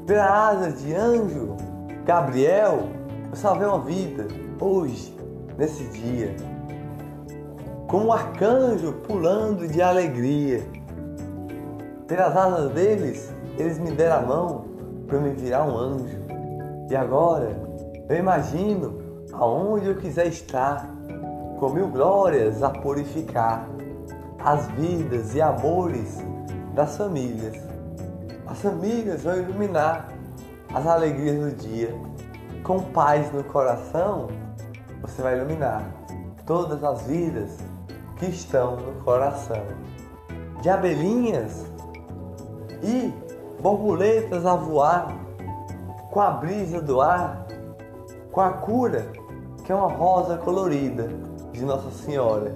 Pela 0.06 0.50
asa 0.50 0.72
de 0.72 0.94
anjo 0.94 1.56
Gabriel, 2.06 2.84
eu 3.30 3.36
salvei 3.36 3.68
uma 3.68 3.80
vida 3.80 4.28
hoje, 4.60 5.16
nesse 5.58 5.84
dia. 5.86 6.36
Como 7.88 8.08
um 8.08 8.14
arcanjo 8.14 8.92
pulando 9.08 9.68
de 9.68 9.82
alegria. 9.82 10.64
Pelas 12.08 12.38
asas 12.38 12.72
deles, 12.72 13.34
eles 13.58 13.80
me 13.80 13.90
deram 13.90 14.18
a 14.18 14.22
mão 14.22 14.66
para 15.08 15.20
me 15.20 15.32
virar 15.32 15.64
um 15.64 15.76
anjo. 15.76 16.20
E 16.88 16.96
agora, 16.96 17.60
eu 18.08 18.18
imagino 18.18 19.26
aonde 19.34 19.88
eu 19.88 19.96
quiser 19.96 20.28
estar, 20.28 20.88
com 21.60 21.70
mil 21.70 21.88
glórias 21.88 22.62
a 22.62 22.70
purificar 22.70 23.68
as 24.44 24.68
vidas 24.68 25.34
e 25.34 25.42
amores 25.42 26.20
das 26.76 26.96
famílias. 26.96 27.56
As 28.46 28.62
famílias 28.62 29.24
vão 29.24 29.38
iluminar 29.38 30.10
as 30.76 30.86
alegrias 30.86 31.40
do 31.40 31.52
dia. 31.56 31.90
Com 32.64 32.82
paz 32.92 33.34
no 33.34 33.44
coração, 33.46 34.28
você 35.02 35.24
vai 35.24 35.38
iluminar 35.38 35.84
todas 36.46 36.84
as 36.84 37.02
vidas 37.02 37.58
que 38.18 38.28
estão 38.28 38.76
no 38.76 38.94
coração. 39.04 39.64
De 40.62 40.70
abelhinhas 40.70 41.66
e 42.86 43.14
borboletas 43.60 44.46
a 44.46 44.56
voar, 44.56 45.18
com 46.12 46.22
a 46.22 46.30
brisa 46.32 46.82
do 46.82 47.02
ar, 47.02 47.48
com 48.32 48.42
a 48.42 48.52
cura, 48.52 49.12
que 49.64 49.72
é 49.72 49.76
uma 49.76 49.88
rosa 49.88 50.38
colorida 50.38 51.10
de 51.52 51.66
Nossa 51.66 51.90
Senhora. 51.92 52.56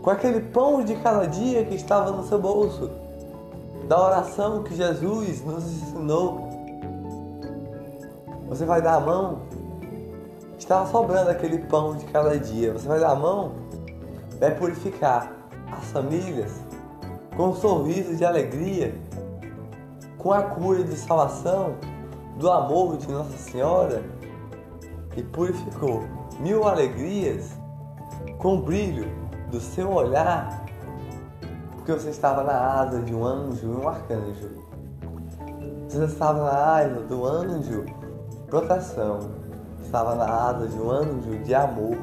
Com 0.00 0.10
aquele 0.10 0.40
pão 0.40 0.84
de 0.84 0.94
cada 0.96 1.26
dia 1.26 1.64
que 1.64 1.74
estava 1.74 2.12
no 2.12 2.22
seu 2.26 2.38
bolso, 2.38 2.88
da 3.88 4.00
oração 4.00 4.62
que 4.62 4.74
Jesus 4.74 5.44
nos 5.44 5.64
ensinou. 5.64 6.48
Você 8.48 8.64
vai 8.64 8.80
dar 8.80 8.94
a 8.94 9.00
mão, 9.00 9.40
estava 10.58 10.88
sobrando 10.90 11.30
aquele 11.30 11.58
pão 11.58 11.96
de 11.96 12.04
cada 12.06 12.38
dia. 12.38 12.72
Você 12.72 12.86
vai 12.86 13.00
dar 13.00 13.10
a 13.10 13.14
mão, 13.14 13.52
vai 14.38 14.54
purificar 14.54 15.32
as 15.72 15.86
famílias 15.86 16.67
com 17.38 17.50
um 17.50 17.54
sorriso 17.54 18.16
de 18.16 18.24
alegria, 18.24 18.92
com 20.18 20.32
a 20.32 20.42
cura 20.42 20.82
de 20.82 20.96
salvação 20.96 21.76
do 22.36 22.50
amor 22.50 22.96
de 22.96 23.06
Nossa 23.12 23.38
Senhora 23.38 24.02
e 25.16 25.22
purificou 25.22 26.02
mil 26.40 26.66
alegrias 26.66 27.52
com 28.38 28.56
o 28.56 28.62
brilho 28.62 29.08
do 29.52 29.60
seu 29.60 29.92
olhar, 29.92 30.64
porque 31.76 31.92
você 31.92 32.10
estava 32.10 32.42
na 32.42 32.80
asa 32.80 33.00
de 33.02 33.14
um 33.14 33.24
anjo 33.24 33.66
e 33.66 33.76
um 33.84 33.88
arcanjo. 33.88 34.50
Você 35.88 36.04
estava 36.06 36.42
na 36.42 36.76
asa 36.76 37.00
do 37.02 37.24
anjo 37.24 37.84
proteção, 38.48 39.20
estava 39.80 40.16
na 40.16 40.24
asa 40.24 40.66
de 40.66 40.76
um 40.76 40.90
anjo 40.90 41.38
de 41.44 41.54
amor. 41.54 41.98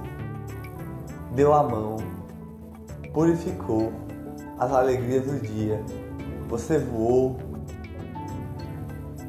Deu 1.33 1.53
a 1.53 1.61
mão, 1.61 1.97
purificou 3.11 4.04
as 4.59 4.71
alegrias 4.71 5.25
do 5.25 5.39
dia. 5.39 5.81
Você 6.47 6.77
voou 6.77 7.37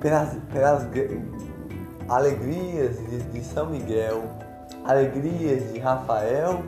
pelas, 0.01 0.37
pelas 0.53 0.87
alegrias 2.09 2.97
de, 3.09 3.19
de 3.23 3.45
São 3.45 3.67
Miguel, 3.71 4.23
alegrias 4.85 5.73
de 5.73 5.79
Rafael 5.79 6.63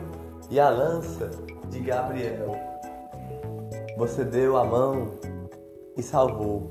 e 0.49 0.59
a 0.59 0.69
lança 0.69 1.29
de 1.69 1.79
Gabriel. 1.79 2.55
Você 3.97 4.23
deu 4.23 4.57
a 4.57 4.65
mão 4.65 5.11
e 5.95 6.01
salvou 6.01 6.69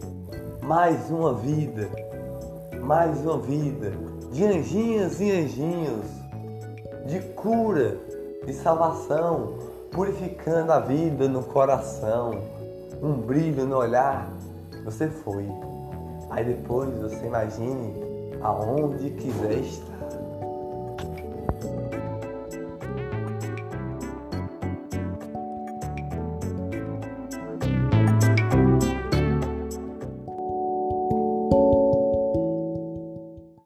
mais 0.62 1.10
uma 1.10 1.34
vida, 1.34 1.88
mais 2.80 3.18
uma 3.20 3.38
vida 3.38 3.92
de 4.32 4.44
anjinhos 4.44 5.20
e 5.20 5.30
anjinhos, 5.30 6.06
de 7.06 7.20
cura, 7.34 7.96
de 8.44 8.52
salvação, 8.52 9.67
purificando 9.90 10.72
a 10.72 10.80
vida 10.80 11.28
no 11.28 11.42
coração, 11.42 12.42
um 13.02 13.14
brilho 13.14 13.66
no 13.66 13.76
olhar. 13.76 14.30
Você 14.84 15.08
foi. 15.08 15.46
Aí 16.30 16.44
depois 16.44 16.90
você 16.98 17.26
imagine 17.26 17.94
aonde 18.40 19.10
quiser 19.10 19.58
estar. 19.58 19.87